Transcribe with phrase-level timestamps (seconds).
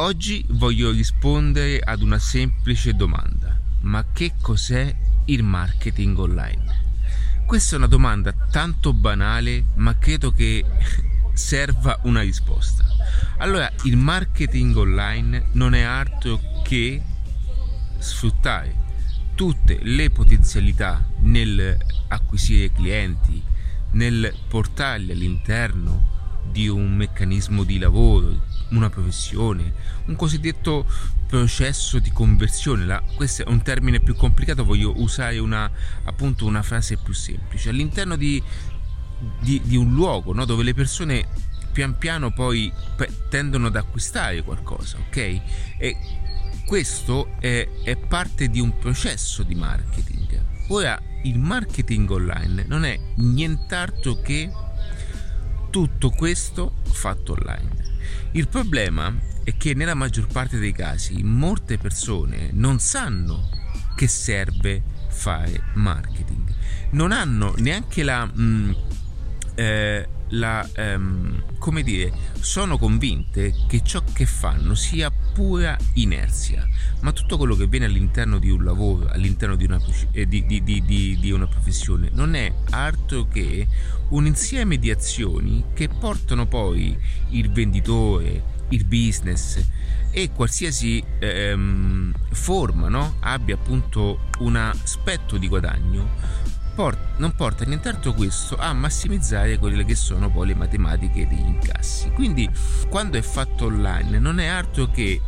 [0.00, 3.60] Oggi voglio rispondere ad una semplice domanda.
[3.80, 6.64] Ma che cos'è il marketing online?
[7.44, 10.64] Questa è una domanda tanto banale, ma credo che
[11.34, 12.82] serva una risposta.
[13.36, 17.02] Allora, il marketing online non è altro che
[17.98, 18.74] sfruttare
[19.34, 21.76] tutte le potenzialità nel
[22.08, 23.42] acquisire clienti,
[23.90, 29.72] nel portarli all'interno di un meccanismo di lavoro, una professione,
[30.06, 30.86] un cosiddetto
[31.26, 32.84] processo di conversione.
[32.84, 35.70] La, questo è un termine più complicato, voglio usare una,
[36.04, 37.70] appunto una frase più semplice.
[37.70, 38.42] All'interno di,
[39.40, 41.26] di, di un luogo no, dove le persone
[41.72, 42.72] pian piano poi
[43.28, 45.16] tendono ad acquistare qualcosa, ok?
[45.78, 45.96] E
[46.66, 50.40] questo è, è parte di un processo di marketing.
[50.68, 54.50] Ora, il marketing online non è nient'altro che
[55.70, 57.89] tutto questo fatto online.
[58.32, 59.14] Il problema
[59.44, 63.48] è che nella maggior parte dei casi molte persone non sanno
[63.96, 66.54] che serve fare marketing,
[66.90, 68.24] non hanno neanche la...
[68.24, 68.70] Mh, mm,
[69.54, 76.68] eh, la, ehm, come dire, sono convinte che ciò che fanno sia pura inerzia,
[77.00, 79.80] ma tutto quello che viene all'interno di un lavoro, all'interno di una,
[80.12, 80.84] eh, di, di,
[81.18, 83.66] di, una professione, non è altro che
[84.10, 86.94] un insieme di azioni che portano poi
[87.30, 89.64] il venditore, il business
[90.10, 93.14] e qualsiasi ehm, forma no?
[93.20, 96.50] abbia appunto un aspetto di guadagno
[97.18, 102.10] non porta nient'altro questo a massimizzare quelle che sono poi le matematiche degli incassi.
[102.12, 102.48] Quindi
[102.88, 105.20] quando è fatto online non è altro che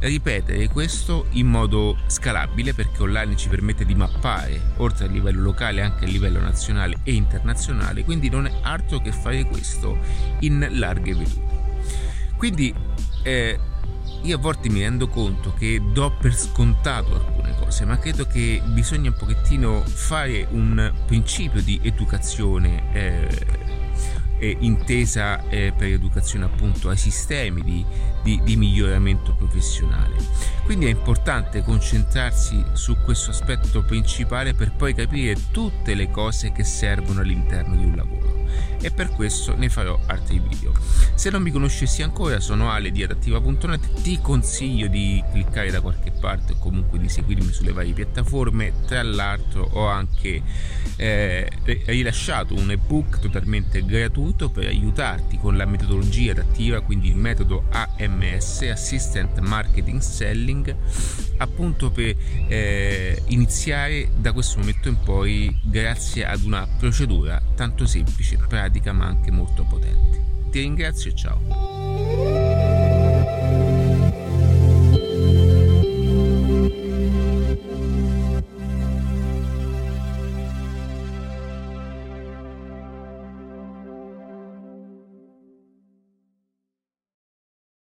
[0.00, 5.80] ripetere questo in modo scalabile perché online ci permette di mappare oltre a livello locale
[5.80, 8.04] anche a livello nazionale e internazionale.
[8.04, 9.98] Quindi non è altro che fare questo
[10.40, 11.62] in larghe vedute.
[12.36, 12.74] Quindi
[13.22, 13.58] eh,
[14.22, 18.62] io a volte mi rendo conto che do per scontato alcune cose, ma credo che
[18.64, 23.83] bisogna un pochettino fare un principio di educazione eh,
[24.44, 27.84] eh, intesa eh, per educazione appunto ai sistemi di,
[28.22, 30.16] di, di miglioramento professionale.
[30.64, 36.64] Quindi è importante concentrarsi su questo aspetto principale per poi capire tutte le cose che
[36.64, 38.34] servono all'interno di un lavoro
[38.80, 40.72] e per questo ne farò altri video.
[41.14, 46.10] Se non mi conoscessi ancora sono Ale di adattiva.net, ti consiglio di cliccare da qualche
[46.10, 50.42] parte o comunque di seguirmi sulle varie piattaforme, tra l'altro ho anche
[50.96, 51.50] eh,
[51.86, 58.62] rilasciato un ebook totalmente gratuito per aiutarti con la metodologia adattiva, quindi il metodo AMS,
[58.62, 60.74] Assistant Marketing Selling,
[61.38, 62.14] appunto per
[62.48, 69.06] eh, iniziare da questo momento in poi grazie ad una procedura tanto semplice pratica ma
[69.06, 70.20] anche molto potenti.
[70.50, 71.83] Ti ringrazio e ciao.